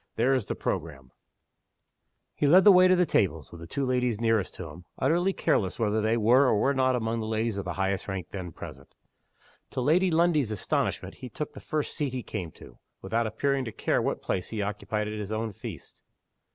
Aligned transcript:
There 0.15 0.33
is 0.33 0.47
the 0.47 0.55
programme!" 0.55 1.11
He 2.33 2.47
led 2.47 2.63
the 2.63 2.71
way 2.71 2.87
to 2.87 2.95
the 2.95 3.05
tables, 3.05 3.51
with 3.51 3.61
the 3.61 3.67
two 3.67 3.85
ladies 3.85 4.19
nearest 4.19 4.55
to 4.55 4.65
him 4.67 4.85
utterly 4.97 5.31
careless 5.31 5.77
whether 5.77 6.01
they 6.01 6.17
were 6.17 6.47
or 6.47 6.57
were 6.59 6.73
not 6.73 6.95
among 6.95 7.19
the 7.19 7.27
ladies 7.27 7.55
of 7.55 7.65
the 7.65 7.73
highest 7.75 8.07
rank 8.07 8.29
then 8.31 8.51
present. 8.51 8.95
To 9.69 9.79
Lady 9.79 10.09
Lundie's 10.09 10.49
astonishment 10.49 11.13
he 11.21 11.29
took 11.29 11.53
the 11.53 11.59
first 11.59 11.95
seat 11.95 12.13
he 12.13 12.23
came 12.23 12.49
to, 12.53 12.79
without 13.03 13.27
appearing 13.27 13.63
to 13.65 13.71
care 13.71 14.01
what 14.01 14.23
place 14.23 14.49
he 14.49 14.59
occupied 14.59 15.07
at 15.07 15.19
his 15.19 15.31
own 15.31 15.53
feast. 15.53 16.01